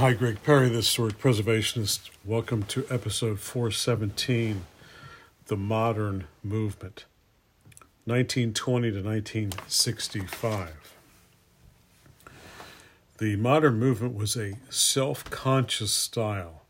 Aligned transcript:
Hi, 0.00 0.14
Greg 0.14 0.42
Perry, 0.42 0.70
the 0.70 0.76
historic 0.76 1.18
preservationist. 1.18 2.08
Welcome 2.24 2.62
to 2.62 2.86
episode 2.88 3.38
417 3.38 4.64
The 5.48 5.58
Modern 5.58 6.24
Movement, 6.42 7.04
1920 8.06 8.92
to 8.92 9.02
1965. 9.02 10.94
The 13.18 13.36
modern 13.36 13.78
movement 13.78 14.14
was 14.14 14.38
a 14.38 14.56
self 14.70 15.28
conscious 15.28 15.92
style 15.92 16.62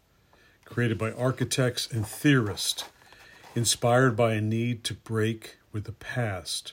created 0.64 0.98
by 0.98 1.12
architects 1.12 1.88
and 1.88 2.04
theorists, 2.04 2.82
inspired 3.54 4.16
by 4.16 4.32
a 4.32 4.40
need 4.40 4.82
to 4.82 4.94
break 4.94 5.58
with 5.70 5.84
the 5.84 5.92
past 5.92 6.72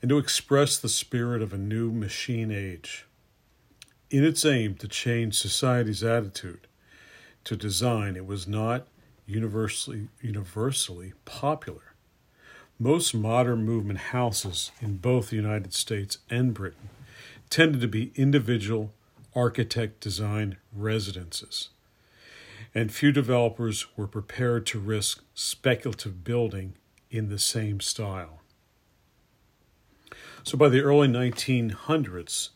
and 0.00 0.08
to 0.08 0.16
express 0.16 0.78
the 0.78 0.88
spirit 0.88 1.42
of 1.42 1.52
a 1.52 1.58
new 1.58 1.92
machine 1.92 2.50
age. 2.50 3.04
In 4.10 4.24
its 4.24 4.44
aim 4.44 4.74
to 4.76 4.88
change 4.88 5.38
society's 5.38 6.02
attitude 6.02 6.66
to 7.44 7.56
design, 7.56 8.16
it 8.16 8.26
was 8.26 8.48
not 8.48 8.88
universally, 9.24 10.08
universally 10.20 11.12
popular. 11.24 11.94
Most 12.76 13.14
modern 13.14 13.64
movement 13.64 14.00
houses 14.10 14.72
in 14.80 14.96
both 14.96 15.30
the 15.30 15.36
United 15.36 15.72
States 15.74 16.18
and 16.28 16.52
Britain 16.52 16.88
tended 17.50 17.80
to 17.82 17.86
be 17.86 18.10
individual 18.16 18.92
architect 19.36 20.00
designed 20.00 20.56
residences, 20.72 21.68
and 22.74 22.92
few 22.92 23.12
developers 23.12 23.86
were 23.96 24.08
prepared 24.08 24.66
to 24.66 24.80
risk 24.80 25.22
speculative 25.34 26.24
building 26.24 26.74
in 27.12 27.28
the 27.28 27.38
same 27.38 27.78
style. 27.78 28.40
So 30.42 30.58
by 30.58 30.68
the 30.68 30.80
early 30.80 31.06
1900s, 31.06 32.48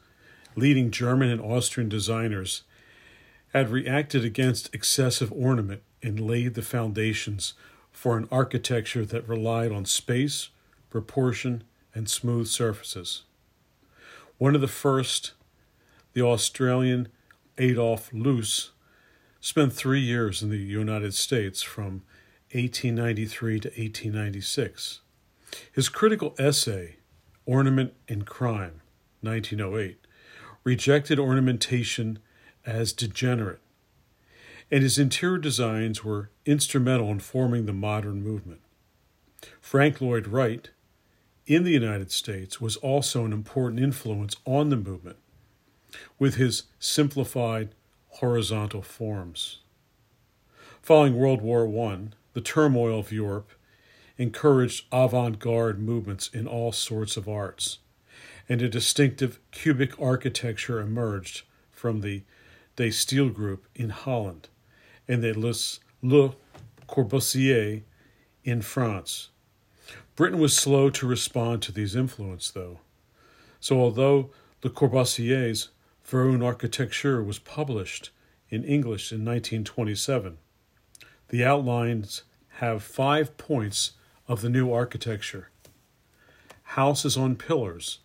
leading 0.56 0.90
German 0.90 1.30
and 1.30 1.40
Austrian 1.40 1.88
designers 1.88 2.62
had 3.52 3.70
reacted 3.70 4.24
against 4.24 4.74
excessive 4.74 5.32
ornament 5.32 5.82
and 6.02 6.18
laid 6.20 6.54
the 6.54 6.62
foundations 6.62 7.54
for 7.92 8.16
an 8.16 8.28
architecture 8.30 9.04
that 9.04 9.28
relied 9.28 9.70
on 9.72 9.84
space, 9.84 10.48
proportion, 10.90 11.62
and 11.94 12.10
smooth 12.10 12.48
surfaces. 12.48 13.22
One 14.38 14.54
of 14.54 14.60
the 14.60 14.68
first, 14.68 15.32
the 16.12 16.22
Australian 16.22 17.08
Adolf 17.56 18.12
Loos, 18.12 18.72
spent 19.40 19.72
three 19.72 20.00
years 20.00 20.42
in 20.42 20.50
the 20.50 20.56
United 20.56 21.14
States 21.14 21.62
from 21.62 22.02
1893 22.52 23.60
to 23.60 23.68
1896. 23.68 25.00
His 25.70 25.88
critical 25.88 26.34
essay, 26.38 26.96
Ornament 27.46 27.94
and 28.08 28.26
Crime, 28.26 28.80
1908, 29.20 30.03
rejected 30.64 31.18
ornamentation 31.18 32.18
as 32.66 32.92
degenerate, 32.92 33.60
and 34.70 34.82
his 34.82 34.98
interior 34.98 35.38
designs 35.38 36.02
were 36.02 36.30
instrumental 36.46 37.10
in 37.10 37.20
forming 37.20 37.66
the 37.66 37.72
modern 37.72 38.22
movement. 38.22 38.60
Frank 39.60 40.00
Lloyd 40.00 40.26
Wright, 40.26 40.70
in 41.46 41.64
the 41.64 41.72
United 41.72 42.10
States 42.10 42.60
was 42.60 42.76
also 42.78 43.26
an 43.26 43.32
important 43.32 43.80
influence 43.80 44.36
on 44.46 44.70
the 44.70 44.76
movement 44.76 45.18
with 46.18 46.36
his 46.36 46.64
simplified 46.78 47.74
horizontal 48.08 48.80
forms. 48.80 49.58
Following 50.80 51.16
World 51.16 51.42
War 51.42 51.66
I, 51.90 51.98
the 52.32 52.40
turmoil 52.40 52.98
of 52.98 53.12
Europe 53.12 53.50
encouraged 54.16 54.86
avant 54.90 55.38
garde 55.38 55.78
movements 55.78 56.28
in 56.28 56.46
all 56.46 56.72
sorts 56.72 57.16
of 57.16 57.28
arts, 57.28 57.78
and 58.48 58.60
a 58.60 58.68
distinctive 58.68 59.38
cubic 59.50 60.00
architecture 60.00 60.80
emerged 60.80 61.42
from 61.70 62.00
the 62.00 62.22
De 62.76 62.88
Stijl 62.88 63.32
group 63.32 63.66
in 63.74 63.90
Holland 63.90 64.48
and 65.08 65.22
the 65.22 65.32
Le 66.02 66.34
Corbusier 66.88 67.82
in 68.44 68.62
France. 68.62 69.30
Britain 70.16 70.38
was 70.38 70.56
slow 70.56 70.90
to 70.90 71.06
respond 71.06 71.62
to 71.62 71.72
these 71.72 71.96
influences, 71.96 72.52
though. 72.52 72.80
So, 73.60 73.80
although 73.80 74.30
Le 74.62 74.70
Corbusier's 74.70 75.70
Vers 76.04 76.34
une 76.34 76.42
Architecture 76.42 77.22
was 77.22 77.38
published 77.38 78.10
in 78.50 78.62
English 78.64 79.10
in 79.10 79.24
1927, 79.24 80.38
the 81.28 81.44
outlines 81.44 82.22
have 82.58 82.82
five 82.82 83.36
points 83.38 83.92
of 84.28 84.42
the 84.42 84.50
new 84.50 84.72
architecture 84.72 85.48
houses 86.74 87.16
on 87.16 87.36
pillars, 87.36 88.00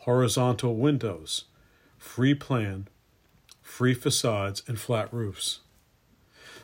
horizontal 0.00 0.76
windows, 0.76 1.44
free 1.98 2.34
plan, 2.34 2.88
free 3.60 3.94
facades, 3.94 4.62
and 4.66 4.78
flat 4.78 5.12
roofs. 5.12 5.60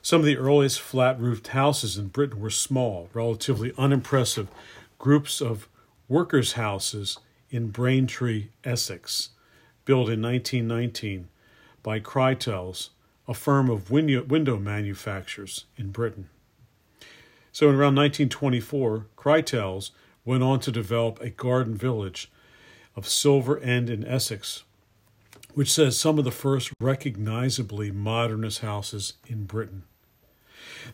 Some 0.02 0.20
of 0.20 0.26
the 0.26 0.38
earliest 0.38 0.80
flat 0.80 1.20
roofed 1.20 1.48
houses 1.48 1.98
in 1.98 2.08
Britain 2.08 2.40
were 2.40 2.50
small, 2.50 3.08
relatively 3.12 3.72
unimpressive 3.76 4.48
groups 4.98 5.40
of 5.40 5.68
workers' 6.08 6.52
houses 6.52 7.18
in 7.50 7.68
Braintree, 7.68 8.48
Essex, 8.64 9.30
built 9.84 10.08
in 10.08 10.22
1919 10.22 11.28
by 11.82 12.00
Crittalls, 12.00 12.90
a 13.28 13.34
firm 13.34 13.68
of 13.68 13.90
window 13.90 14.58
manufacturers 14.58 15.64
in 15.76 15.90
Britain. 15.90 16.28
So 17.52 17.68
in 17.68 17.74
around 17.74 17.96
1924, 17.96 19.06
Crittalls 19.16 19.90
went 20.24 20.42
on 20.42 20.60
to 20.60 20.70
develop 20.72 21.20
a 21.20 21.30
garden 21.30 21.74
village 21.74 22.30
of 22.96 23.08
Silver 23.08 23.58
End 23.60 23.90
in 23.90 24.04
Essex, 24.04 24.64
which 25.54 25.72
says 25.72 25.98
some 25.98 26.18
of 26.18 26.24
the 26.24 26.30
first 26.30 26.72
recognizably 26.80 27.90
modernist 27.90 28.60
houses 28.60 29.12
in 29.26 29.44
Britain. 29.44 29.84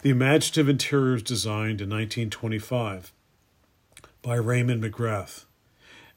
The 0.02 0.10
imaginative 0.10 0.68
interiors 0.68 1.22
designed 1.22 1.80
in 1.80 1.88
1925 1.88 3.12
by 4.20 4.34
Raymond 4.34 4.82
McGrath 4.82 5.44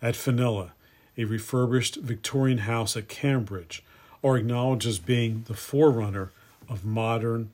at 0.02 0.16
Finella, 0.16 0.72
a 1.18 1.26
refurbished 1.26 1.98
Victorian 1.98 2.60
house 2.60 2.98
at 2.98 3.08
Cambridge, 3.08 3.84
are 4.24 4.38
acknowledged 4.38 4.88
as 4.88 5.00
being 5.00 5.46
the 5.48 5.54
forerunner 5.54 6.32
of 6.68 6.84
modern 6.84 7.52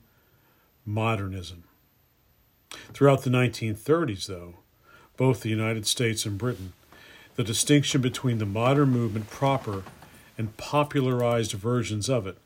modernism. 0.86 1.64
Throughout 2.92 3.22
the 3.22 3.30
1930s, 3.30 4.26
though, 4.26 4.56
both 5.16 5.40
the 5.40 5.50
United 5.50 5.86
States 5.86 6.24
and 6.24 6.38
Britain, 6.38 6.72
the 7.36 7.44
distinction 7.44 8.00
between 8.00 8.38
the 8.38 8.46
modern 8.46 8.90
movement 8.90 9.30
proper 9.30 9.82
and 10.36 10.56
popularized 10.56 11.52
versions 11.52 12.08
of 12.08 12.26
it, 12.26 12.38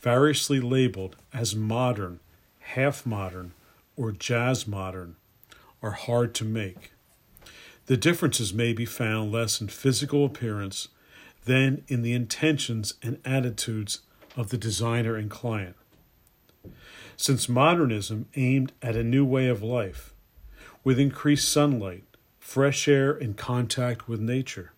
variously 0.00 0.60
labeled 0.60 1.16
as 1.32 1.54
modern, 1.54 2.20
half 2.60 3.06
modern, 3.06 3.52
or 3.96 4.12
jazz 4.12 4.66
modern, 4.66 5.16
are 5.82 5.92
hard 5.92 6.34
to 6.34 6.44
make. 6.44 6.92
The 7.86 7.96
differences 7.96 8.54
may 8.54 8.72
be 8.72 8.84
found 8.84 9.32
less 9.32 9.60
in 9.60 9.68
physical 9.68 10.24
appearance 10.24 10.88
than 11.44 11.84
in 11.88 12.02
the 12.02 12.12
intentions 12.12 12.94
and 13.02 13.18
attitudes 13.24 14.00
of 14.36 14.50
the 14.50 14.58
designer 14.58 15.16
and 15.16 15.30
client. 15.30 15.76
Since 17.16 17.48
modernism 17.48 18.26
aimed 18.36 18.72
at 18.80 18.96
a 18.96 19.02
new 19.02 19.24
way 19.24 19.48
of 19.48 19.62
life, 19.62 20.14
with 20.84 20.98
increased 20.98 21.48
sunlight, 21.48 22.04
fresh 22.52 22.86
air, 22.86 23.12
and 23.12 23.38
contact 23.38 24.06
with 24.06 24.20
nature, 24.20 24.74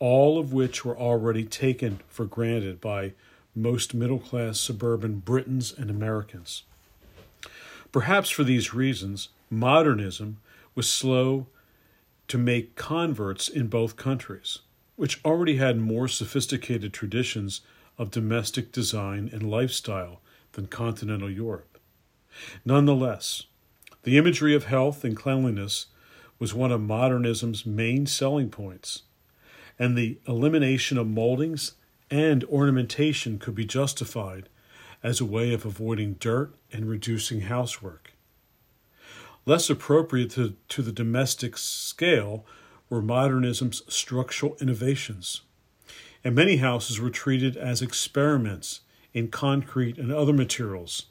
all 0.00 0.40
of 0.40 0.52
which 0.52 0.84
were 0.84 0.98
already 0.98 1.44
taken 1.44 2.00
for 2.08 2.24
granted 2.24 2.80
by 2.80 3.12
most 3.54 3.94
middle 3.94 4.18
class 4.18 4.58
suburban 4.58 5.20
Britons 5.20 5.72
and 5.72 5.88
Americans. 5.88 6.64
Perhaps 7.92 8.28
for 8.28 8.42
these 8.42 8.74
reasons, 8.74 9.28
modernism 9.48 10.38
was 10.74 10.90
slow 10.90 11.46
to 12.26 12.36
make 12.38 12.74
converts 12.74 13.46
in 13.46 13.68
both 13.68 13.94
countries, 13.94 14.58
which 14.96 15.24
already 15.24 15.58
had 15.58 15.78
more 15.78 16.08
sophisticated 16.08 16.92
traditions 16.92 17.60
of 17.98 18.10
domestic 18.10 18.72
design 18.72 19.30
and 19.32 19.48
lifestyle 19.48 20.20
than 20.54 20.66
continental 20.66 21.30
Europe. 21.30 21.78
Nonetheless, 22.64 23.44
the 24.02 24.18
imagery 24.18 24.56
of 24.56 24.64
health 24.64 25.04
and 25.04 25.16
cleanliness 25.16 25.86
was 26.38 26.54
one 26.54 26.72
of 26.72 26.80
modernism's 26.80 27.64
main 27.64 28.06
selling 28.06 28.50
points, 28.50 29.02
and 29.78 29.96
the 29.96 30.18
elimination 30.26 30.98
of 30.98 31.06
moldings 31.06 31.72
and 32.10 32.44
ornamentation 32.44 33.38
could 33.38 33.54
be 33.54 33.64
justified 33.64 34.48
as 35.02 35.20
a 35.20 35.24
way 35.24 35.52
of 35.52 35.64
avoiding 35.64 36.14
dirt 36.14 36.54
and 36.72 36.88
reducing 36.88 37.42
housework. 37.42 38.12
Less 39.46 39.68
appropriate 39.68 40.30
to, 40.30 40.54
to 40.70 40.82
the 40.82 40.92
domestic 40.92 41.58
scale 41.58 42.46
were 42.88 43.02
modernism's 43.02 43.82
structural 43.88 44.56
innovations, 44.60 45.42
and 46.22 46.34
many 46.34 46.56
houses 46.56 47.00
were 47.00 47.10
treated 47.10 47.56
as 47.56 47.82
experiments 47.82 48.80
in 49.12 49.28
concrete 49.28 49.98
and 49.98 50.10
other 50.10 50.32
materials 50.32 51.06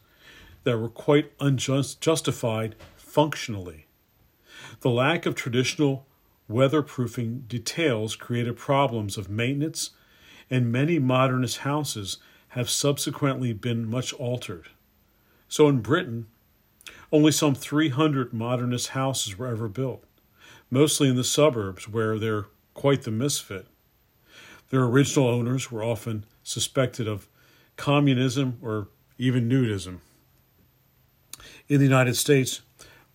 that 0.63 0.77
were 0.77 0.89
quite 0.89 1.31
unjustified 1.39 2.75
functionally. 2.95 3.85
The 4.81 4.89
lack 4.89 5.25
of 5.25 5.35
traditional 5.35 6.07
weatherproofing 6.49 7.47
details 7.47 8.15
created 8.15 8.57
problems 8.57 9.17
of 9.17 9.29
maintenance, 9.29 9.91
and 10.49 10.71
many 10.71 10.99
modernist 10.99 11.59
houses 11.59 12.17
have 12.49 12.69
subsequently 12.69 13.53
been 13.53 13.89
much 13.89 14.13
altered. 14.13 14.67
So 15.47 15.67
in 15.67 15.81
Britain, 15.81 16.27
only 17.11 17.31
some 17.31 17.55
300 17.55 18.33
modernist 18.33 18.89
houses 18.89 19.37
were 19.37 19.47
ever 19.47 19.67
built, 19.67 20.03
mostly 20.69 21.09
in 21.09 21.15
the 21.15 21.23
suburbs 21.23 21.87
where 21.87 22.19
they're 22.19 22.47
quite 22.73 23.03
the 23.03 23.11
misfit. 23.11 23.67
Their 24.69 24.83
original 24.83 25.27
owners 25.27 25.71
were 25.71 25.83
often 25.83 26.25
suspected 26.43 27.07
of 27.07 27.27
communism 27.77 28.57
or 28.61 28.89
even 29.17 29.47
nudism. 29.47 29.99
In 31.67 31.77
the 31.77 31.85
United 31.85 32.15
States, 32.15 32.61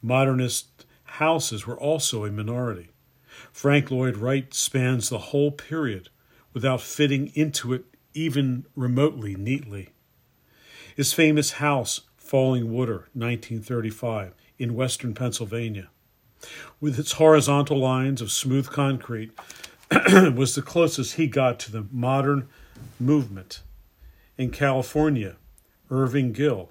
modernist 0.01 0.87
houses 1.19 1.67
were 1.67 1.79
also 1.79 2.25
a 2.25 2.31
minority. 2.31 2.91
Frank 3.53 3.91
Lloyd 3.91 4.17
Wright 4.17 4.55
spans 4.55 5.09
the 5.09 5.19
whole 5.19 5.51
period 5.51 6.11
without 6.53 6.81
fitting 6.81 7.33
into 7.35 7.73
it 7.73 7.85
even 8.15 8.67
remotely 8.77 9.35
neatly. 9.35 9.91
His 10.97 11.13
famous 11.13 11.53
house, 11.53 12.03
Fallingwater, 12.21 13.07
1935, 13.15 14.33
in 14.59 14.75
western 14.75 15.13
Pennsylvania, 15.13 15.89
with 16.81 16.99
its 16.99 17.13
horizontal 17.13 17.79
lines 17.79 18.21
of 18.23 18.31
smooth 18.31 18.69
concrete, 18.69 19.33
was 19.91 20.55
the 20.55 20.63
closest 20.63 21.15
he 21.15 21.27
got 21.27 21.59
to 21.59 21.73
the 21.73 21.87
modern 21.91 22.49
movement. 23.01 23.63
In 24.37 24.51
California, 24.51 25.35
Irving 25.91 26.33
Gill 26.33 26.71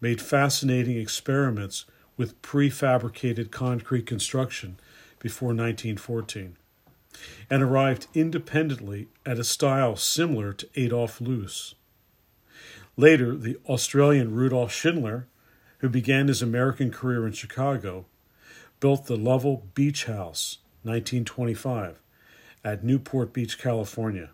made 0.00 0.20
fascinating 0.20 0.96
experiments 0.96 1.86
with 2.20 2.42
prefabricated 2.42 3.50
concrete 3.50 4.04
construction 4.04 4.78
before 5.20 5.54
1914 5.54 6.54
and 7.48 7.62
arrived 7.62 8.08
independently 8.12 9.08
at 9.24 9.38
a 9.38 9.42
style 9.42 9.96
similar 9.96 10.52
to 10.52 10.68
Adolf 10.76 11.18
Loos. 11.22 11.76
Later, 12.94 13.34
the 13.34 13.56
Australian 13.66 14.34
Rudolf 14.34 14.70
Schindler, 14.70 15.28
who 15.78 15.88
began 15.88 16.28
his 16.28 16.42
American 16.42 16.90
career 16.90 17.26
in 17.26 17.32
Chicago, 17.32 18.04
built 18.80 19.06
the 19.06 19.16
Lovell 19.16 19.64
Beach 19.74 20.04
House, 20.04 20.58
1925, 20.82 22.02
at 22.62 22.84
Newport 22.84 23.32
Beach, 23.32 23.58
California, 23.58 24.28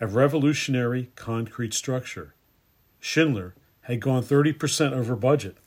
a 0.00 0.08
revolutionary 0.08 1.12
concrete 1.14 1.74
structure. 1.74 2.34
Schindler 2.98 3.54
had 3.82 4.00
gone 4.00 4.24
30% 4.24 4.90
over 4.90 5.14
budget. 5.14 5.58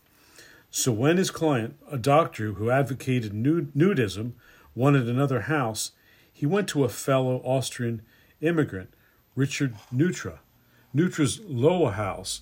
So 0.71 0.93
when 0.93 1.17
his 1.17 1.31
client, 1.31 1.75
a 1.91 1.97
doctor 1.97 2.53
who 2.53 2.71
advocated 2.71 3.33
nudism, 3.33 4.31
wanted 4.73 5.07
another 5.07 5.41
house, 5.41 5.91
he 6.31 6.45
went 6.45 6.69
to 6.69 6.85
a 6.85 6.89
fellow 6.89 7.41
Austrian 7.43 8.01
immigrant, 8.39 8.93
Richard 9.35 9.75
Neutra. 9.93 10.39
Neutra's 10.95 11.41
Loa 11.45 11.91
House, 11.91 12.41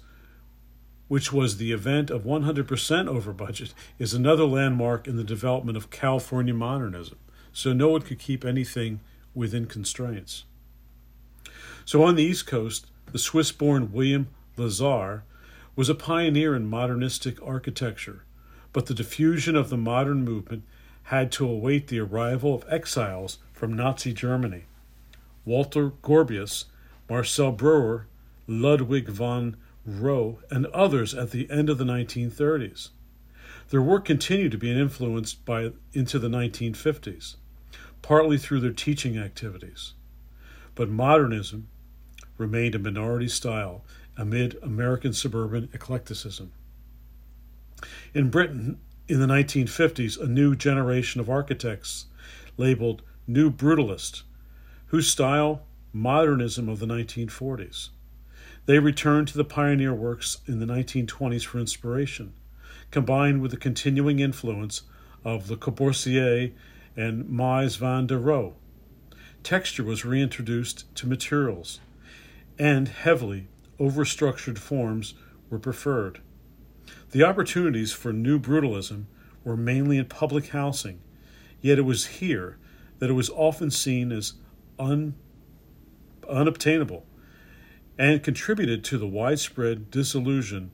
which 1.08 1.34
was 1.34 1.58
the 1.58 1.72
event 1.72 2.12
of 2.12 2.24
100% 2.24 3.08
over 3.08 3.34
budget, 3.34 3.74
is 3.98 4.14
another 4.14 4.46
landmark 4.46 5.08
in 5.08 5.18
the 5.18 5.24
development 5.24 5.76
of 5.76 5.90
California 5.90 6.54
modernism. 6.54 7.18
So 7.52 7.74
no 7.74 7.90
one 7.90 8.02
could 8.02 8.20
keep 8.20 8.46
anything 8.46 9.00
within 9.34 9.66
constraints. 9.66 10.46
So 11.84 12.04
on 12.04 12.16
the 12.16 12.24
East 12.24 12.46
Coast, 12.46 12.86
the 13.12 13.18
Swiss 13.18 13.52
born 13.52 13.92
William 13.92 14.28
Lescaze 14.56 15.24
was 15.80 15.88
a 15.88 15.96
pioneer 15.96 16.58
in 16.58 16.70
modernistic 16.70 17.42
architecture, 17.42 18.26
but 18.74 18.88
the 18.88 18.94
diffusion 18.94 19.56
of 19.56 19.70
the 19.70 19.78
modern 19.78 20.26
movement 20.26 20.62
had 21.04 21.32
to 21.32 21.48
await 21.48 21.88
the 21.88 22.02
arrival 22.02 22.54
of 22.54 22.66
exiles 22.68 23.38
from 23.54 23.74
Nazi 23.74 24.12
Germany. 24.12 24.66
Walter 25.46 25.92
Gropius, 26.04 26.66
Marcel 27.10 27.54
Breuer, 27.54 28.08
Ludwig 28.46 29.08
von 29.08 29.56
Roh, 29.86 30.40
and 30.52 30.66
others 30.66 31.14
at 31.14 31.32
the 31.32 31.50
end 31.50 31.70
of 31.70 31.78
the 31.78 31.86
1930s. 31.86 32.90
Their 33.70 33.82
work 33.82 34.04
continued 34.04 34.52
to 34.52 34.58
be 34.58 34.78
influenced 34.78 35.46
by 35.46 35.72
into 35.94 36.20
the 36.20 36.28
1950s, 36.28 37.38
partly 38.02 38.38
through 38.38 38.60
their 38.60 38.74
teaching 38.74 39.18
activities. 39.18 39.94
But 40.76 40.90
modernism 40.90 41.70
remained 42.38 42.76
a 42.76 42.80
minority 42.80 43.30
style 43.30 43.86
amid 44.20 44.60
American 44.62 45.14
suburban 45.14 45.70
eclecticism. 45.74 46.52
In 48.14 48.30
Britain, 48.30 48.78
in 49.08 49.22
the 49.22 49.26
1950s, 49.26 50.20
a 50.20 50.28
new 50.28 50.56
generation 50.56 51.22
of 51.22 51.30
architects 51.30 52.08
labeled 52.58 53.02
New 53.26 53.50
Brutalist, 53.50 54.24
whose 54.88 55.08
style 55.08 55.64
modernism 55.94 56.68
of 56.68 56.80
the 56.80 56.86
1940s. 56.86 57.90
They 58.66 58.78
returned 58.80 59.30
to 59.30 59.38
the 59.38 59.46
pioneer 59.46 59.94
works 59.94 60.40
in 60.46 60.60
the 60.60 60.66
1920s 60.66 61.46
for 61.46 61.58
inspiration, 61.58 62.34
combined 62.92 63.42
with 63.42 63.52
the 63.52 63.58
continuing 63.58 64.20
influence 64.20 64.82
of 65.24 65.50
Le 65.50 65.56
Corbusier 65.56 66.52
and 66.98 67.26
Mies 67.26 67.78
van 67.78 68.08
der 68.08 68.20
Rohe. 68.20 68.54
Texture 69.44 69.86
was 69.86 70.04
reintroduced 70.04 70.94
to 70.96 71.08
materials, 71.08 71.80
and 72.60 72.90
heavily 72.90 73.48
overstructured 73.80 74.58
forms 74.58 75.14
were 75.50 75.60
preferred. 75.60 76.20
The 77.12 77.24
opportunities 77.24 77.92
for 77.92 78.14
new 78.14 78.40
brutalism 78.40 79.06
were 79.44 79.58
mainly 79.58 79.98
in 79.98 80.06
public 80.06 80.50
housing, 80.50 81.00
yet 81.62 81.80
it 81.80 81.84
was 81.84 82.06
here 82.06 82.58
that 83.00 83.10
it 83.10 83.14
was 83.14 83.30
often 83.30 83.72
seen 83.72 84.12
as 84.12 84.34
un, 84.78 85.16
unobtainable 86.28 87.06
and 87.98 88.24
contributed 88.24 88.84
to 88.86 88.98
the 88.98 89.08
widespread 89.08 89.92
disillusion 89.92 90.72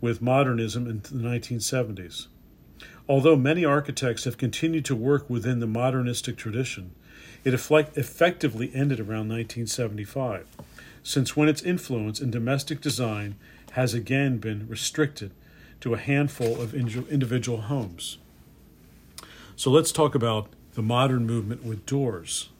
with 0.00 0.22
modernism 0.22 0.86
in 0.86 1.00
the 1.00 1.28
1970s. 1.28 2.26
Although 3.08 3.36
many 3.36 3.64
architects 3.64 4.24
have 4.24 4.38
continued 4.38 4.84
to 4.86 4.94
work 4.94 5.28
within 5.28 5.60
the 5.60 5.66
modernistic 5.66 6.36
tradition, 6.36 6.94
it 7.44 7.54
effectively 7.54 8.70
ended 8.74 9.00
around 9.00 9.28
1975, 9.28 10.46
since 11.02 11.36
when 11.36 11.48
its 11.48 11.62
influence 11.62 12.20
in 12.20 12.30
domestic 12.30 12.80
design 12.80 13.34
has 13.72 13.94
again 13.94 14.38
been 14.38 14.68
restricted 14.68 15.32
to 15.80 15.94
a 15.94 15.98
handful 15.98 16.60
of 16.60 16.74
individual 16.74 17.62
homes. 17.62 18.18
So 19.56 19.70
let's 19.70 19.92
talk 19.92 20.14
about 20.14 20.48
the 20.74 20.82
modern 20.82 21.26
movement 21.26 21.64
with 21.64 21.86
doors. 21.86 22.50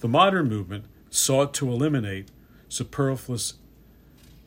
The 0.00 0.08
modern 0.08 0.48
movement 0.48 0.84
sought 1.10 1.54
to 1.54 1.70
eliminate 1.70 2.30
superfluous 2.68 3.54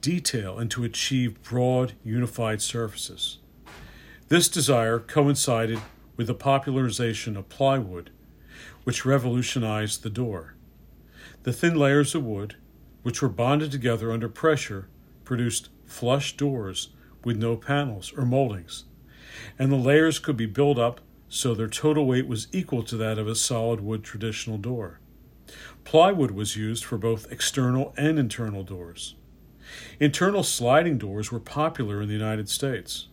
detail 0.01 0.59
and 0.59 0.69
to 0.71 0.83
achieve 0.83 1.42
broad, 1.42 1.94
unified 2.04 2.61
surfaces. 2.61 3.40
This 4.28 4.49
desire 4.49 4.99
coincided 4.99 5.80
with 6.18 6.28
the 6.28 6.33
popularization 6.33 7.37
of 7.37 7.49
plywood, 7.49 8.09
which 8.83 9.06
revolutionized 9.06 10.04
the 10.04 10.09
door. 10.09 10.56
The 11.44 11.54
thin 11.54 11.76
layers 11.76 12.14
of 12.14 12.26
wood, 12.26 12.56
which 13.07 13.21
were 13.21 13.30
bonded 13.30 13.71
together 13.71 14.11
under 14.11 14.28
pressure, 14.28 14.90
produced 15.23 15.69
flush 15.85 16.35
doors 16.35 16.90
with 17.23 17.37
no 17.37 17.56
panels 17.56 18.11
or 18.18 18.26
moldings, 18.26 18.83
and 19.57 19.71
the 19.71 19.78
layers 19.78 20.19
could 20.19 20.35
be 20.35 20.45
built 20.45 20.78
up 20.78 20.99
so 21.30 21.56
their 21.56 21.69
total 21.69 22.06
weight 22.06 22.28
was 22.28 22.49
equal 22.52 22.83
to 22.83 22.97
that 22.97 23.18
of 23.18 23.26
a 23.26 23.33
solid 23.33 23.80
wood 23.80 24.04
traditional 24.04 24.57
door. 24.57 24.99
Plywood 25.85 26.31
was 26.31 26.57
used 26.57 26.83
for 26.83 26.97
both 26.97 27.31
external 27.31 27.94
and 27.95 28.19
internal 28.19 28.64
doors. 28.64 29.16
Internal 30.02 30.44
sliding 30.44 30.97
doors 30.97 31.31
were 31.31 31.40
popular 31.40 32.02
in 32.02 32.09
the 32.09 32.14
United 32.14 32.49
States. 32.49 33.07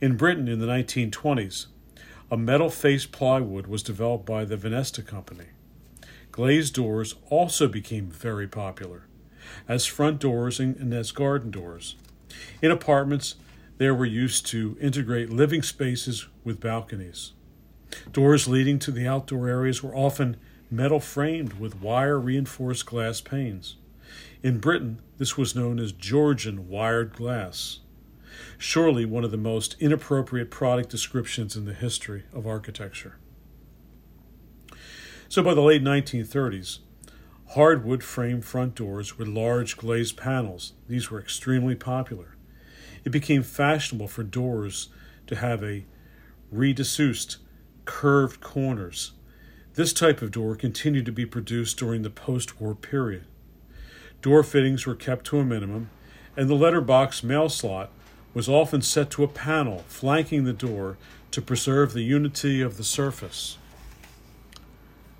In 0.00 0.16
Britain 0.16 0.48
in 0.48 0.60
the 0.60 0.66
1920s, 0.66 1.66
a 2.30 2.38
metal 2.38 2.70
faced 2.70 3.12
plywood 3.12 3.66
was 3.66 3.82
developed 3.82 4.24
by 4.24 4.46
the 4.46 4.56
Venesta 4.56 5.02
Company. 5.02 5.48
Glazed 6.32 6.72
doors 6.72 7.16
also 7.28 7.68
became 7.68 8.06
very 8.06 8.48
popular 8.48 9.08
as 9.68 9.86
front 9.86 10.20
doors 10.20 10.60
and 10.60 10.92
as 10.92 11.12
garden 11.12 11.50
doors. 11.50 11.96
In 12.62 12.70
apartments, 12.70 13.36
they 13.78 13.90
were 13.90 14.06
used 14.06 14.46
to 14.48 14.76
integrate 14.80 15.30
living 15.30 15.62
spaces 15.62 16.26
with 16.44 16.60
balconies. 16.60 17.32
Doors 18.12 18.46
leading 18.46 18.78
to 18.80 18.90
the 18.90 19.06
outdoor 19.06 19.48
areas 19.48 19.82
were 19.82 19.94
often 19.94 20.36
metal 20.70 21.00
framed 21.00 21.54
with 21.54 21.80
wire 21.80 22.18
reinforced 22.18 22.86
glass 22.86 23.20
panes. 23.20 23.76
In 24.42 24.58
Britain, 24.58 25.00
this 25.18 25.36
was 25.36 25.54
known 25.54 25.78
as 25.78 25.92
Georgian 25.92 26.68
wired 26.68 27.12
glass. 27.12 27.80
Surely 28.58 29.04
one 29.04 29.24
of 29.24 29.30
the 29.30 29.36
most 29.36 29.76
inappropriate 29.80 30.50
product 30.50 30.88
descriptions 30.88 31.56
in 31.56 31.64
the 31.64 31.74
history 31.74 32.24
of 32.32 32.46
architecture. 32.46 33.16
So 35.28 35.42
by 35.42 35.54
the 35.54 35.60
late 35.60 35.82
1930s, 35.82 36.78
hardwood 37.54 38.04
frame 38.04 38.40
front 38.40 38.76
doors 38.76 39.18
with 39.18 39.26
large 39.26 39.76
glazed 39.76 40.16
panels, 40.16 40.72
these 40.88 41.10
were 41.10 41.18
extremely 41.18 41.74
popular. 41.74 42.36
It 43.04 43.10
became 43.10 43.42
fashionable 43.42 44.06
for 44.06 44.22
doors 44.22 44.88
to 45.26 45.34
have 45.34 45.64
a 45.64 45.84
redissoused 46.54 47.38
curved 47.86 48.40
corners. 48.40 49.14
This 49.74 49.92
type 49.92 50.22
of 50.22 50.30
door 50.30 50.54
continued 50.54 51.06
to 51.06 51.12
be 51.12 51.26
produced 51.26 51.76
during 51.76 52.02
the 52.02 52.10
post 52.10 52.60
war 52.60 52.76
period. 52.76 53.24
Door 54.22 54.44
fittings 54.44 54.86
were 54.86 54.94
kept 54.94 55.24
to 55.26 55.38
a 55.38 55.44
minimum, 55.44 55.90
and 56.36 56.48
the 56.48 56.54
letterbox 56.54 57.24
mail 57.24 57.48
slot 57.48 57.90
was 58.32 58.48
often 58.48 58.80
set 58.80 59.10
to 59.10 59.24
a 59.24 59.28
panel 59.28 59.84
flanking 59.88 60.44
the 60.44 60.52
door 60.52 60.98
to 61.32 61.42
preserve 61.42 61.94
the 61.94 62.02
unity 62.02 62.60
of 62.60 62.76
the 62.76 62.84
surface. 62.84 63.58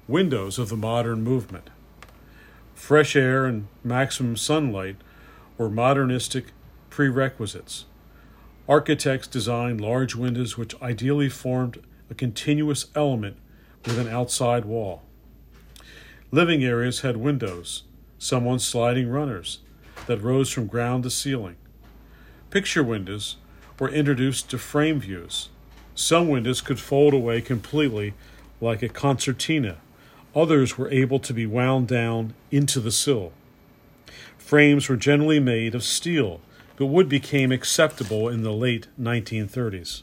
Windows 0.06 0.60
of 0.60 0.68
the 0.68 0.76
modern 0.76 1.24
movement. 1.24 1.70
Fresh 2.80 3.14
air 3.14 3.44
and 3.44 3.68
maximum 3.84 4.36
sunlight 4.36 4.96
were 5.56 5.68
modernistic 5.68 6.46
prerequisites. 6.88 7.84
Architects 8.68 9.28
designed 9.28 9.80
large 9.80 10.16
windows 10.16 10.58
which 10.58 10.74
ideally 10.82 11.28
formed 11.28 11.80
a 12.10 12.14
continuous 12.14 12.86
element 12.96 13.36
with 13.84 13.96
an 13.98 14.08
outside 14.08 14.64
wall. 14.64 15.02
Living 16.32 16.64
areas 16.64 17.02
had 17.02 17.18
windows, 17.18 17.84
some 18.18 18.48
on 18.48 18.58
sliding 18.58 19.08
runners, 19.08 19.60
that 20.06 20.22
rose 20.22 20.50
from 20.50 20.66
ground 20.66 21.04
to 21.04 21.10
ceiling. 21.10 21.56
Picture 22.48 22.82
windows 22.82 23.36
were 23.78 23.90
introduced 23.90 24.50
to 24.50 24.58
frame 24.58 24.98
views. 24.98 25.50
Some 25.94 26.28
windows 26.28 26.60
could 26.60 26.80
fold 26.80 27.14
away 27.14 27.40
completely 27.40 28.14
like 28.60 28.82
a 28.82 28.88
concertina. 28.88 29.76
Others 30.34 30.78
were 30.78 30.90
able 30.90 31.18
to 31.18 31.34
be 31.34 31.46
wound 31.46 31.88
down 31.88 32.34
into 32.50 32.80
the 32.80 32.92
sill. 32.92 33.32
Frames 34.38 34.88
were 34.88 34.96
generally 34.96 35.40
made 35.40 35.74
of 35.74 35.82
steel 35.82 36.40
but 36.80 36.86
wood 36.86 37.10
became 37.10 37.52
acceptable 37.52 38.26
in 38.26 38.42
the 38.42 38.54
late 38.54 38.88
1930s. 38.98 40.00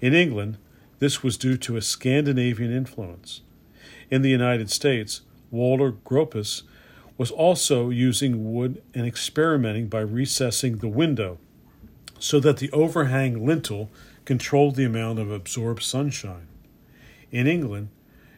In 0.00 0.14
England, 0.14 0.56
this 1.00 1.24
was 1.24 1.36
due 1.36 1.56
to 1.56 1.76
a 1.76 1.82
Scandinavian 1.82 2.72
influence. 2.72 3.40
In 4.08 4.22
the 4.22 4.30
United 4.30 4.70
States, 4.70 5.22
Walter 5.50 5.90
Gropius 5.90 6.62
was 7.18 7.32
also 7.32 7.90
using 7.90 8.54
wood 8.54 8.80
and 8.94 9.04
experimenting 9.04 9.88
by 9.88 9.98
recessing 9.98 10.78
the 10.78 10.86
window 10.86 11.38
so 12.20 12.38
that 12.38 12.58
the 12.58 12.70
overhang 12.70 13.44
lintel 13.44 13.90
controlled 14.24 14.76
the 14.76 14.84
amount 14.84 15.18
of 15.18 15.28
absorbed 15.28 15.82
sunshine. 15.82 16.46
In 17.32 17.48
England, 17.48 17.88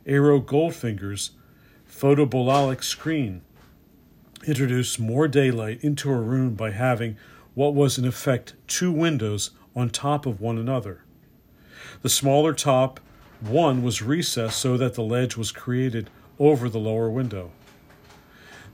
Ernő 0.07 0.47
Goldfinger's 0.47 1.33
photobolic 1.85 2.85
screen 2.85 3.43
introduced 4.47 5.01
more 5.01 5.27
daylight 5.27 5.83
into 5.83 6.11
a 6.11 6.21
room 6.21 6.55
by 6.55 6.71
having 6.71 7.17
what 7.55 7.75
was 7.75 7.99
in 7.99 8.05
effect 8.05 8.55
two 8.69 8.93
windows 8.93 9.51
on 9.75 9.91
top 9.91 10.25
of 10.25 10.41
one 10.41 10.59
another. 10.59 11.03
The 12.03 12.09
smaller 12.09 12.53
top 12.53 13.01
one 13.41 13.83
was 13.83 14.01
recessed 14.01 14.61
so 14.61 14.77
that 14.77 14.95
the 14.95 15.03
ledge 15.03 15.37
was 15.37 15.51
created 15.51 16.09
over 16.39 16.69
the 16.69 16.79
lower 16.79 17.11
window. 17.11 17.51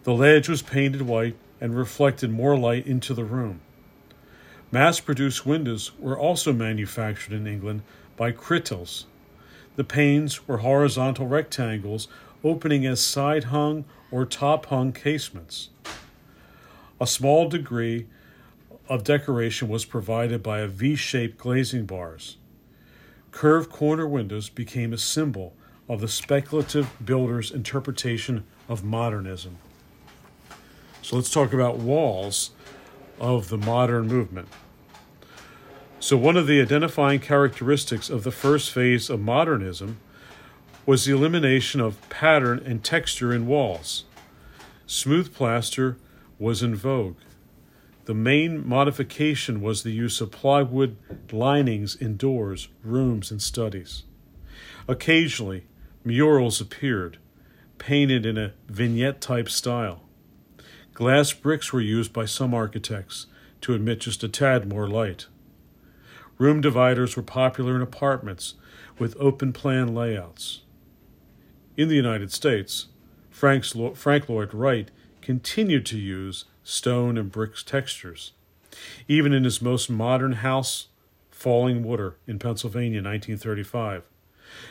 The 0.02 0.12
ledge 0.12 0.50
was 0.50 0.60
painted 0.60 1.02
white 1.02 1.36
and 1.62 1.74
reflected 1.74 2.30
more 2.30 2.58
light 2.58 2.86
into 2.86 3.14
the 3.14 3.24
room. 3.24 3.62
Mass 4.70 5.00
produced 5.00 5.46
windows 5.46 5.92
were 5.98 6.18
also 6.18 6.52
manufactured 6.52 7.32
in 7.32 7.46
England 7.46 7.82
by 8.16 8.32
Crittalls. 8.32 9.06
The 9.76 9.84
panes 9.84 10.46
were 10.46 10.58
horizontal 10.58 11.26
rectangles 11.26 12.08
opening 12.44 12.84
as 12.84 13.00
side 13.00 13.44
hung 13.44 13.84
or 14.10 14.26
top 14.26 14.66
hung 14.66 14.92
casements. 14.92 15.70
A 17.00 17.06
small 17.06 17.48
degree 17.48 18.06
of 18.88 19.04
decoration 19.04 19.68
was 19.68 19.84
provided 19.84 20.42
by 20.42 20.60
a 20.60 20.66
V 20.66 20.94
shaped 20.94 21.38
glazing 21.38 21.86
bars. 21.86 22.36
Curved 23.30 23.70
corner 23.70 24.06
windows 24.06 24.50
became 24.50 24.92
a 24.92 24.98
symbol 24.98 25.54
of 25.88 26.00
the 26.00 26.08
speculative 26.08 26.90
builder's 27.04 27.50
interpretation 27.50 28.44
of 28.68 28.84
modernism. 28.84 29.56
So 31.00 31.16
let's 31.16 31.30
talk 31.30 31.52
about 31.52 31.78
walls 31.78 32.50
of 33.18 33.48
the 33.48 33.58
modern 33.58 34.06
movement. 34.06 34.48
So, 36.02 36.16
one 36.16 36.36
of 36.36 36.48
the 36.48 36.60
identifying 36.60 37.20
characteristics 37.20 38.10
of 38.10 38.24
the 38.24 38.32
first 38.32 38.72
phase 38.72 39.08
of 39.08 39.20
modernism 39.20 39.98
was 40.84 41.04
the 41.04 41.14
elimination 41.14 41.80
of 41.80 41.96
pattern 42.08 42.60
and 42.66 42.82
texture 42.82 43.32
in 43.32 43.46
walls. 43.46 44.02
Smooth 44.84 45.32
plaster 45.32 45.96
was 46.40 46.60
in 46.60 46.74
vogue. 46.74 47.18
The 48.06 48.14
main 48.14 48.68
modification 48.68 49.60
was 49.60 49.84
the 49.84 49.92
use 49.92 50.20
of 50.20 50.32
plywood 50.32 50.96
linings 51.30 51.94
in 51.94 52.16
doors, 52.16 52.66
rooms, 52.82 53.30
and 53.30 53.40
studies. 53.40 54.02
Occasionally, 54.88 55.66
murals 56.02 56.60
appeared, 56.60 57.18
painted 57.78 58.26
in 58.26 58.36
a 58.36 58.54
vignette 58.66 59.20
type 59.20 59.48
style. 59.48 60.02
Glass 60.94 61.32
bricks 61.32 61.72
were 61.72 61.80
used 61.80 62.12
by 62.12 62.24
some 62.24 62.52
architects 62.52 63.26
to 63.60 63.72
admit 63.72 64.00
just 64.00 64.24
a 64.24 64.28
tad 64.28 64.68
more 64.68 64.88
light. 64.88 65.26
Room 66.42 66.60
dividers 66.60 67.14
were 67.14 67.22
popular 67.22 67.76
in 67.76 67.82
apartments 67.82 68.54
with 68.98 69.16
open 69.20 69.52
plan 69.52 69.94
layouts. 69.94 70.62
In 71.76 71.86
the 71.86 71.94
United 71.94 72.32
States, 72.32 72.88
Frank's, 73.30 73.76
Frank 73.94 74.28
Lloyd 74.28 74.52
Wright 74.52 74.90
continued 75.20 75.86
to 75.86 75.98
use 76.00 76.46
stone 76.64 77.16
and 77.16 77.30
brick 77.30 77.54
textures. 77.64 78.32
Even 79.06 79.32
in 79.32 79.44
his 79.44 79.62
most 79.62 79.88
modern 79.88 80.32
house, 80.32 80.88
Fallingwater 81.30 82.14
in 82.26 82.40
Pennsylvania, 82.40 82.98
1935, 82.98 84.02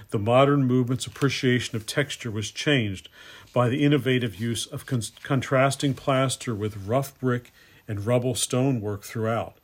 the 0.09 0.19
modern 0.19 0.65
movement's 0.65 1.07
appreciation 1.07 1.77
of 1.77 1.85
texture 1.85 2.31
was 2.31 2.51
changed 2.51 3.07
by 3.53 3.69
the 3.69 3.85
innovative 3.85 4.35
use 4.35 4.65
of 4.65 4.85
con- 4.85 5.03
contrasting 5.23 5.93
plaster 5.93 6.53
with 6.53 6.85
rough 6.85 7.17
brick 7.21 7.53
and 7.87 8.05
rubble 8.05 8.35
stonework 8.35 9.03
throughout, 9.03 9.60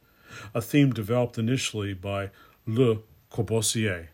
a 0.54 0.62
theme 0.62 0.94
developed 0.94 1.38
initially 1.38 1.94
by 1.94 2.30
Le 2.66 3.00
Corbusier. 3.32 4.08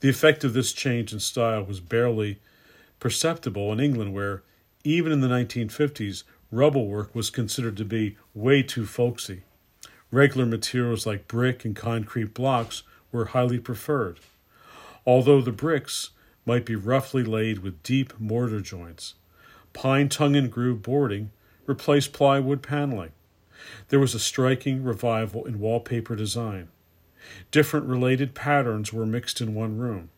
The 0.00 0.08
effect 0.08 0.44
of 0.44 0.52
this 0.52 0.72
change 0.72 1.12
in 1.12 1.20
style 1.20 1.64
was 1.64 1.80
barely 1.80 2.40
perceptible 3.00 3.72
in 3.72 3.80
England, 3.80 4.14
where, 4.14 4.42
even 4.82 5.12
in 5.12 5.20
the 5.20 5.28
1950s, 5.28 6.24
rubble 6.50 6.86
work 6.86 7.14
was 7.14 7.30
considered 7.30 7.76
to 7.76 7.84
be 7.84 8.16
way 8.34 8.62
too 8.62 8.86
folksy. 8.86 9.42
Regular 10.10 10.46
materials 10.46 11.06
like 11.06 11.28
brick 11.28 11.64
and 11.64 11.74
concrete 11.74 12.34
blocks 12.34 12.82
were 13.10 13.26
highly 13.26 13.58
preferred, 13.58 14.20
although 15.06 15.40
the 15.40 15.52
bricks 15.52 16.10
might 16.46 16.64
be 16.64 16.76
roughly 16.76 17.22
laid 17.24 17.58
with 17.58 17.82
deep 17.82 18.18
mortar 18.20 18.60
joints. 18.60 19.14
Pine 19.72 20.08
tongue 20.08 20.36
and 20.36 20.50
groove 20.50 20.82
boarding 20.82 21.30
replaced 21.66 22.12
plywood 22.12 22.62
paneling. 22.62 23.12
There 23.88 24.00
was 24.00 24.14
a 24.14 24.18
striking 24.18 24.82
revival 24.82 25.44
in 25.44 25.60
wallpaper 25.60 26.16
design. 26.16 26.68
Different 27.50 27.86
related 27.86 28.34
patterns 28.34 28.92
were 28.92 29.06
mixed 29.06 29.40
in 29.40 29.54
one 29.54 29.78
room, 29.78 30.10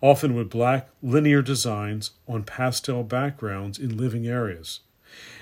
often 0.00 0.34
with 0.34 0.50
black 0.50 0.88
linear 1.02 1.42
designs 1.42 2.12
on 2.26 2.44
pastel 2.44 3.02
backgrounds 3.02 3.78
in 3.78 3.96
living 3.96 4.26
areas, 4.26 4.80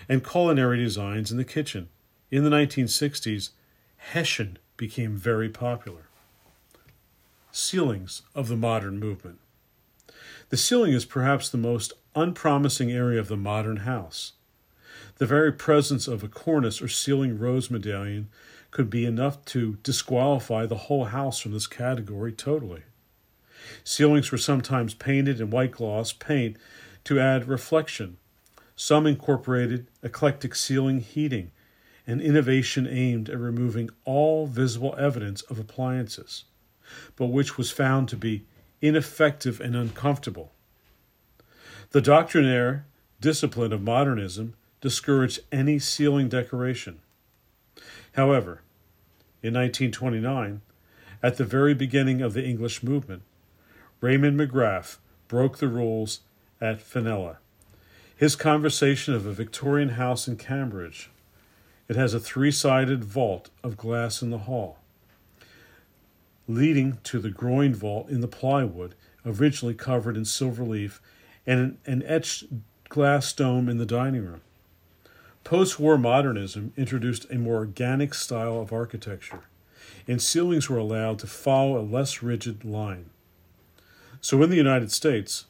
and 0.09 0.27
culinary 0.27 0.79
designs 0.79 1.31
in 1.31 1.37
the 1.37 1.45
kitchen. 1.45 1.89
In 2.31 2.45
the 2.45 2.51
1960s, 2.51 3.51
Hessian 3.97 4.59
became 4.77 5.17
very 5.17 5.49
popular. 5.49 6.09
Ceilings 7.53 8.23
of 8.35 8.49
the 8.49 8.57
modern 8.57 8.99
movement. 8.99 9.39
The 10.51 10.57
ceiling 10.57 10.93
is 10.93 11.05
perhaps 11.05 11.49
the 11.49 11.59
most 11.59 11.93
unpromising 12.15 12.91
area 12.91 13.21
of 13.21 13.29
the 13.29 13.37
modern 13.37 13.79
house. 13.79 14.33
The 15.19 15.27
very 15.27 15.53
presence 15.53 16.07
of 16.07 16.23
a 16.23 16.29
cornice 16.29 16.81
or 16.81 16.87
ceiling 16.87 17.39
rose 17.39 17.71
medallion 17.71 18.29
could 18.71 18.89
be 18.89 19.05
enough 19.05 19.45
to 19.47 19.77
disqualify 19.83 20.67
the 20.67 20.77
whole 20.77 21.07
house 21.07 21.41
from 21.41 21.53
this 21.53 21.67
category 21.67 22.33
totally. 22.33 22.83
Ceilings 23.83 24.31
were 24.31 24.39
sometimes 24.39 24.95
painted 24.95 25.41
in 25.41 25.51
white 25.51 25.73
gloss 25.73 26.13
paint 26.13 26.57
to 27.03 27.19
add 27.19 27.49
reflection. 27.49 28.17
Some 28.77 29.09
incorporated 29.09 29.89
eclectic 30.05 30.55
ceiling 30.55 31.01
heating, 31.01 31.51
an 32.07 32.21
innovation 32.21 32.87
aimed 32.87 33.29
at 33.29 33.39
removing 33.39 33.91
all 34.05 34.47
visible 34.47 34.95
evidence 34.97 35.43
of 35.43 35.59
appliances, 35.59 36.45
but 37.17 37.27
which 37.27 37.59
was 37.59 37.73
found 37.73 38.09
to 38.11 38.17
be 38.17 38.45
ineffective 38.81 39.61
and 39.61 39.75
uncomfortable. 39.75 40.53
The 41.91 42.01
doctrinaire 42.01 42.87
discipline 43.21 43.73
of 43.73 43.83
modernism 43.83 44.55
discouraged 44.81 45.41
any 45.51 45.79
ceiling 45.79 46.29
decoration. 46.29 47.01
However, 48.13 48.63
in 49.43 49.55
1929, 49.55 50.61
at 51.23 51.37
the 51.37 51.45
very 51.45 51.75
beginning 51.75 52.23
of 52.23 52.35
the 52.35 52.45
English 52.45 52.83
movement, 52.83 53.23
Raymond 54.01 54.39
McGrath 54.39 54.99
broke 55.27 55.59
the 55.59 55.69
rules 55.69 56.21
at 56.61 56.81
Finella. 56.81 57.37
His 58.17 58.37
conversation 58.37 59.15
of 59.15 59.27
a 59.27 59.33
Victorian 59.33 59.91
house 59.91 60.27
in 60.27 60.37
Cambridge. 60.37 61.11
It 61.89 61.97
has 61.97 62.15
a 62.15 62.21
three 62.21 62.51
sided 62.51 63.05
vault 63.05 63.51
of 63.63 63.77
glass 63.77 64.23
in 64.23 64.31
the 64.31 64.39
hall, 64.39 64.79
leading 66.47 66.99
to 67.05 67.19
the 67.19 67.31
groin 67.31 67.75
vault 67.75 68.09
in 68.09 68.21
the 68.21 68.29
plywood, 68.29 68.95
originally 69.25 69.75
covered 69.75 70.17
in 70.17 70.25
silver 70.25 70.65
leaf, 70.65 71.01
and 71.47 71.79
an 71.87 72.03
etched 72.05 72.45
glass 72.89 73.33
dome 73.33 73.69
in 73.69 73.79
the 73.79 73.87
dining 73.87 74.25
room. 74.25 74.41
Post 75.49 75.81
war 75.81 75.97
modernism 75.97 76.75
introduced 76.77 77.25
a 77.31 77.37
more 77.37 77.57
organic 77.57 78.13
style 78.13 78.61
of 78.61 78.71
architecture, 78.71 79.45
and 80.07 80.21
ceilings 80.21 80.69
were 80.69 80.77
allowed 80.77 81.19
to 81.21 81.27
follow 81.27 81.79
a 81.79 81.81
less 81.81 82.23
rigid 82.23 82.67
line. 82.67 83.09
So 84.21 84.43
in 84.43 84.51
the 84.51 84.57
United 84.57 84.93
States, 84.93 85.47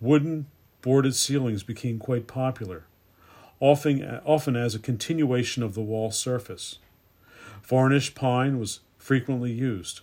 wooden 0.00 0.46
boarded 0.82 1.14
ceilings 1.14 1.62
became 1.62 2.00
quite 2.00 2.26
popular, 2.26 2.86
often, 3.60 4.02
often 4.26 4.56
as 4.56 4.74
a 4.74 4.80
continuation 4.80 5.62
of 5.62 5.74
the 5.74 5.82
wall 5.82 6.10
surface. 6.10 6.80
Varnished 7.62 8.16
pine 8.16 8.58
was 8.58 8.80
frequently 8.96 9.52
used. 9.52 10.00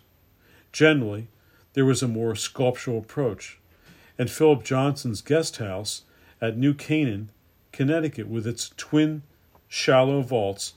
Generally, 0.71 1.27
there 1.73 1.83
was 1.83 2.01
a 2.01 2.07
more 2.07 2.37
sculptural 2.37 2.99
approach, 2.99 3.59
and 4.17 4.31
Philip 4.31 4.63
Johnson's 4.63 5.21
guest 5.21 5.57
house 5.57 6.03
at 6.39 6.57
New 6.57 6.73
Canaan, 6.73 7.31
Connecticut, 7.75 8.29
with 8.29 8.47
its 8.47 8.71
twin 8.77 9.21
shallow 9.67 10.21
vaults 10.21 10.75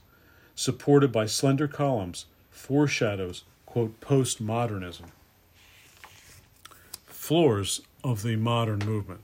supported 0.57 1.13
by 1.13 1.27
slender 1.27 1.69
columns, 1.69 2.27
foreshadows, 2.51 3.45
quote, 3.67 4.01
postmodernism. 4.01 5.05
Floors 7.07 7.83
of 8.03 8.25
the 8.25 8.35
modern 8.35 8.81
movement. 8.81 9.21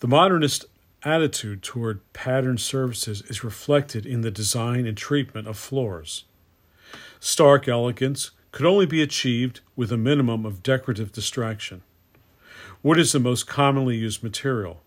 The 0.00 0.08
modernist 0.08 0.64
attitude 1.04 1.62
toward 1.62 2.00
pattern 2.12 2.58
surfaces 2.58 3.22
is 3.28 3.44
reflected 3.44 4.04
in 4.04 4.22
the 4.22 4.32
design 4.32 4.86
and 4.86 4.96
treatment 4.96 5.46
of 5.46 5.56
floors. 5.56 6.24
Stark 7.20 7.68
elegance 7.68 8.32
could 8.50 8.66
only 8.66 8.86
be 8.86 9.00
achieved 9.00 9.60
with 9.76 9.92
a 9.92 9.96
minimum 9.96 10.44
of 10.44 10.64
decorative 10.64 11.12
distraction. 11.12 11.82
Wood 12.82 12.98
is 12.98 13.12
the 13.12 13.20
most 13.20 13.46
commonly 13.46 13.94
used 13.94 14.24
material. 14.24 14.82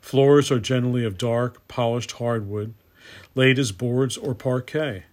Floors 0.00 0.50
are 0.50 0.60
generally 0.60 1.04
of 1.04 1.18
dark, 1.18 1.66
polished 1.68 2.12
hardwood, 2.12 2.74
laid 3.34 3.58
as 3.58 3.72
boards 3.72 4.16
or 4.16 4.34
parquet. 4.34 5.04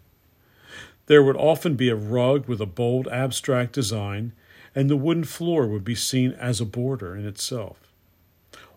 There 1.08 1.24
would 1.24 1.38
often 1.38 1.76
be 1.76 1.90
a 1.90 1.96
rug 1.96 2.48
with 2.48 2.60
a 2.60 2.66
bold 2.66 3.08
abstract 3.08 3.74
design, 3.74 4.34
and 4.76 4.90
the 4.90 4.98
wooden 4.98 5.24
floor 5.24 5.68
would 5.68 5.84
be 5.84 5.96
seen 5.96 6.34
as 6.34 6.60
a 6.60 6.66
border 6.66 7.16
in 7.16 7.26
itself. 7.26 7.92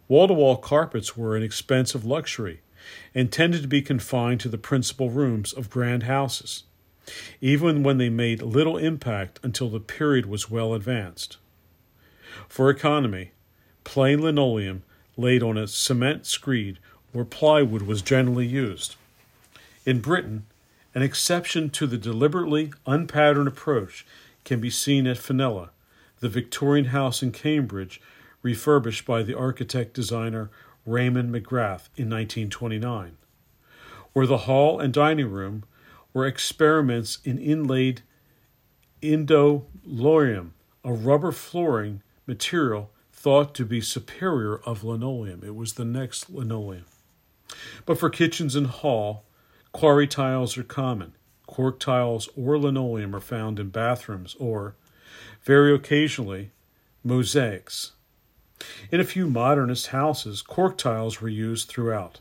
Wall 0.08 0.28
to 0.28 0.34
wall 0.34 0.56
carpets 0.56 1.16
were 1.16 1.36
an 1.36 1.42
expensive 1.42 2.04
luxury 2.04 2.60
and 3.14 3.30
tended 3.30 3.62
to 3.62 3.68
be 3.68 3.82
confined 3.82 4.40
to 4.40 4.48
the 4.48 4.58
principal 4.58 5.10
rooms 5.10 5.52
of 5.52 5.70
grand 5.70 6.04
houses, 6.04 6.64
even 7.40 7.82
when 7.82 7.98
they 7.98 8.08
made 8.08 8.42
little 8.42 8.76
impact 8.76 9.38
until 9.42 9.68
the 9.68 9.80
period 9.80 10.26
was 10.26 10.50
well 10.50 10.74
advanced. 10.74 11.36
For 12.48 12.70
economy, 12.70 13.32
plain 13.84 14.22
linoleum 14.22 14.82
laid 15.20 15.42
on 15.42 15.58
a 15.58 15.66
cement 15.66 16.26
screed 16.26 16.78
or 17.12 17.24
plywood 17.24 17.82
was 17.82 18.02
generally 18.02 18.46
used. 18.46 18.96
In 19.84 20.00
Britain, 20.00 20.46
an 20.94 21.02
exception 21.02 21.70
to 21.70 21.86
the 21.86 21.98
deliberately 21.98 22.72
unpatterned 22.86 23.48
approach 23.48 24.06
can 24.44 24.60
be 24.60 24.70
seen 24.70 25.06
at 25.06 25.18
Finella, 25.18 25.70
the 26.20 26.28
Victorian 26.28 26.86
house 26.86 27.22
in 27.22 27.32
Cambridge, 27.32 28.00
refurbished 28.42 29.04
by 29.04 29.22
the 29.22 29.36
architect 29.36 29.94
designer 29.94 30.50
Raymond 30.86 31.32
McGrath 31.32 31.88
in 31.96 32.08
1929, 32.08 33.16
where 34.12 34.26
the 34.26 34.38
hall 34.38 34.80
and 34.80 34.92
dining 34.92 35.30
room 35.30 35.64
were 36.12 36.26
experiments 36.26 37.18
in 37.24 37.38
inlaid 37.38 38.02
indolorum, 39.02 40.50
a 40.84 40.92
rubber 40.92 41.32
flooring 41.32 42.02
material 42.26 42.90
thought 43.20 43.54
to 43.54 43.66
be 43.66 43.82
superior 43.82 44.56
of 44.60 44.82
linoleum. 44.82 45.42
It 45.44 45.54
was 45.54 45.74
the 45.74 45.84
next 45.84 46.30
linoleum. 46.30 46.86
But 47.84 47.98
for 47.98 48.08
kitchens 48.08 48.56
and 48.56 48.66
hall, 48.66 49.24
quarry 49.72 50.06
tiles 50.06 50.56
are 50.56 50.62
common. 50.62 51.12
Cork 51.46 51.78
tiles 51.78 52.30
or 52.34 52.56
linoleum 52.56 53.14
are 53.14 53.20
found 53.20 53.60
in 53.60 53.68
bathrooms 53.68 54.36
or, 54.40 54.74
very 55.44 55.74
occasionally, 55.74 56.52
mosaics. 57.04 57.92
In 58.90 59.00
a 59.00 59.04
few 59.04 59.28
modernist 59.28 59.88
houses, 59.88 60.40
cork 60.40 60.78
tiles 60.78 61.20
were 61.20 61.28
used 61.28 61.68
throughout. 61.68 62.20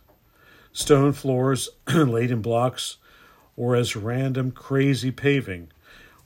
Stone 0.73 1.13
floors 1.13 1.69
laid 1.87 2.29
in 2.29 2.41
blocks 2.41 2.97
or 3.55 3.73
as 3.73 3.95
random, 3.95 4.51
crazy 4.51 5.11
paving 5.11 5.71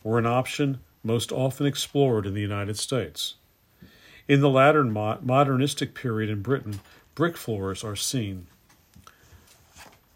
were 0.03 0.17
an 0.17 0.25
option 0.25 0.79
most 1.03 1.31
often 1.31 1.67
explored 1.67 2.25
in 2.25 2.33
the 2.33 2.41
United 2.41 2.79
States. 2.79 3.35
In 4.27 4.39
the 4.39 4.49
latter 4.49 4.83
mo- 4.83 5.19
modernistic 5.21 5.93
period 5.93 6.29
in 6.29 6.41
Britain, 6.41 6.79
brick 7.15 7.35
floors 7.35 7.83
are 7.83 7.95
seen. 7.95 8.47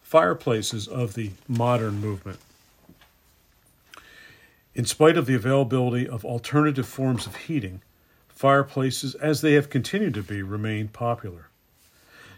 Fireplaces 0.02 0.88
of 0.88 1.14
the 1.14 1.32
modern 1.48 2.00
movement. 2.00 2.40
In 4.74 4.86
spite 4.86 5.18
of 5.18 5.26
the 5.26 5.34
availability 5.34 6.08
of 6.08 6.24
alternative 6.24 6.88
forms 6.88 7.26
of 7.26 7.36
heating, 7.36 7.82
fireplaces, 8.30 9.16
as 9.16 9.42
they 9.42 9.54
have 9.54 9.70
continued 9.70 10.14
to 10.14 10.24
be, 10.24 10.42
remain 10.42 10.88
popular. 10.88 11.50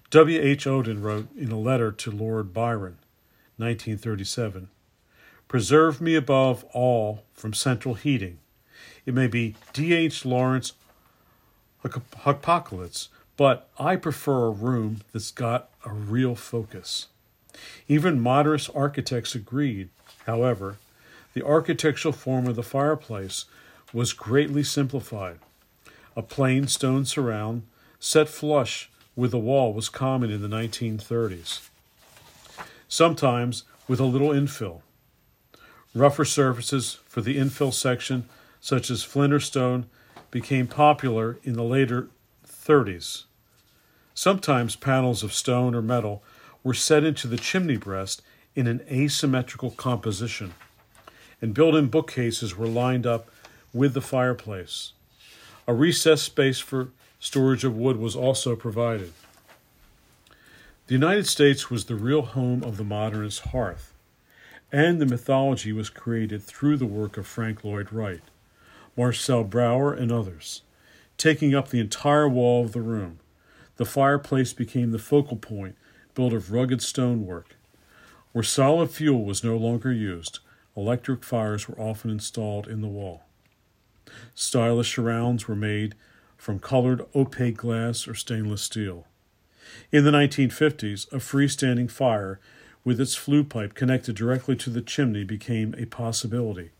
W. 0.09 0.41
H. 0.41 0.65
Auden 0.65 1.03
wrote 1.03 1.27
in 1.35 1.51
a 1.51 1.59
letter 1.59 1.91
to 1.91 2.09
Lord 2.09 2.53
Byron, 2.53 2.97
1937 3.57 4.69
Preserve 5.47 5.99
me 5.99 6.15
above 6.15 6.63
all 6.73 7.23
from 7.33 7.53
central 7.53 7.95
heating. 7.95 8.39
It 9.05 9.13
may 9.13 9.27
be 9.27 9.55
D. 9.73 9.93
H. 9.93 10.25
Lawrence 10.25 10.73
apocalypse, 11.83 13.09
but 13.37 13.69
I 13.79 13.95
prefer 13.95 14.45
a 14.45 14.51
room 14.51 15.01
that's 15.11 15.31
got 15.31 15.69
a 15.85 15.91
real 15.91 16.35
focus. 16.35 17.07
Even 17.87 18.19
modernist 18.19 18.69
architects 18.75 19.35
agreed, 19.35 19.89
however, 20.25 20.77
the 21.33 21.45
architectural 21.45 22.11
form 22.11 22.47
of 22.47 22.55
the 22.55 22.63
fireplace 22.63 23.45
was 23.93 24.13
greatly 24.13 24.63
simplified. 24.63 25.39
A 26.15 26.21
plain 26.21 26.67
stone 26.67 27.05
surround 27.05 27.63
set 27.99 28.27
flush 28.29 28.89
with 29.15 29.31
the 29.31 29.39
wall 29.39 29.73
was 29.73 29.89
common 29.89 30.31
in 30.31 30.41
the 30.41 30.47
1930s, 30.47 31.67
sometimes 32.87 33.63
with 33.87 33.99
a 33.99 34.05
little 34.05 34.29
infill. 34.29 34.81
Rougher 35.93 36.25
surfaces 36.25 36.99
for 37.05 37.21
the 37.21 37.37
infill 37.37 37.73
section, 37.73 38.29
such 38.61 38.91
as 38.91 39.03
flint 39.03 39.33
or 39.33 39.39
stone, 39.39 39.87
became 40.31 40.67
popular 40.67 41.37
in 41.43 41.53
the 41.53 41.63
later 41.63 42.09
30s. 42.47 43.23
Sometimes 44.13 44.75
panels 44.75 45.23
of 45.23 45.33
stone 45.33 45.73
or 45.73 45.81
metal 45.81 46.23
were 46.63 46.73
set 46.73 47.03
into 47.03 47.27
the 47.27 47.37
chimney 47.37 47.77
breast 47.77 48.21
in 48.55 48.67
an 48.67 48.81
asymmetrical 48.91 49.71
composition, 49.71 50.53
and 51.41 51.53
built 51.53 51.75
in 51.75 51.87
bookcases 51.87 52.57
were 52.57 52.67
lined 52.67 53.07
up 53.07 53.29
with 53.73 53.93
the 53.93 54.01
fireplace. 54.01 54.91
A 55.67 55.73
recessed 55.73 56.25
space 56.25 56.59
for 56.59 56.89
storage 57.19 57.63
of 57.63 57.77
wood 57.77 57.97
was 57.97 58.15
also 58.15 58.55
provided. 58.55 59.13
The 60.87 60.95
United 60.95 61.27
States 61.27 61.69
was 61.69 61.85
the 61.85 61.95
real 61.95 62.23
home 62.23 62.63
of 62.63 62.77
the 62.77 62.83
modernist 62.83 63.41
hearth, 63.47 63.93
and 64.71 64.99
the 64.99 65.05
mythology 65.05 65.71
was 65.71 65.89
created 65.89 66.41
through 66.41 66.77
the 66.77 66.85
work 66.85 67.17
of 67.17 67.27
Frank 67.27 67.63
Lloyd 67.63 67.93
Wright. 67.93 68.21
Marcel 68.99 69.45
Breuer, 69.45 69.93
and 69.93 70.11
others, 70.11 70.61
taking 71.15 71.55
up 71.55 71.69
the 71.69 71.79
entire 71.79 72.27
wall 72.27 72.65
of 72.65 72.73
the 72.73 72.81
room. 72.81 73.19
The 73.77 73.85
fireplace 73.85 74.51
became 74.51 74.91
the 74.91 74.99
focal 74.99 75.37
point, 75.37 75.77
built 76.15 76.33
of 76.33 76.51
rugged 76.51 76.81
stonework. 76.81 77.55
Where 78.33 78.43
solid 78.43 78.91
fuel 78.91 79.23
was 79.23 79.41
no 79.41 79.55
longer 79.55 79.93
used, 79.93 80.39
electric 80.75 81.23
fires 81.23 81.69
were 81.69 81.79
often 81.79 82.11
installed 82.11 82.67
in 82.67 82.81
the 82.81 82.89
wall. 82.89 83.23
Stylish 84.35 84.93
surrounds 84.93 85.47
were 85.47 85.55
made 85.55 85.95
from 86.35 86.59
colored 86.59 87.05
opaque 87.15 87.55
glass 87.55 88.05
or 88.05 88.15
stainless 88.15 88.63
steel. 88.63 89.07
In 89.93 90.03
the 90.03 90.11
1950s, 90.11 91.09
a 91.13 91.19
freestanding 91.19 91.89
fire 91.89 92.41
with 92.83 92.99
its 92.99 93.15
flue 93.15 93.45
pipe 93.45 93.75
connected 93.75 94.17
directly 94.17 94.57
to 94.57 94.69
the 94.69 94.81
chimney 94.81 95.23
became 95.23 95.73
a 95.77 95.85
possibility. 95.85 96.71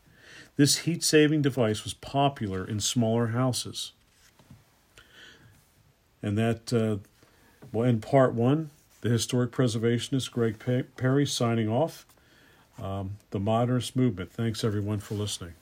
This 0.60 0.80
heat 0.80 1.02
saving 1.02 1.40
device 1.40 1.84
was 1.84 1.94
popular 1.94 2.66
in 2.66 2.80
smaller 2.80 3.28
houses. 3.28 3.92
And 6.22 6.36
that 6.36 6.70
uh, 6.70 6.98
end 7.82 8.02
part 8.02 8.34
one. 8.34 8.68
The 9.00 9.08
historic 9.08 9.52
preservationist 9.52 10.30
Greg 10.30 10.58
Perry 10.98 11.24
signing 11.24 11.70
off. 11.70 12.04
Um, 12.78 13.16
the 13.30 13.40
modernist 13.40 13.96
movement. 13.96 14.34
Thanks 14.34 14.62
everyone 14.62 14.98
for 14.98 15.14
listening. 15.14 15.54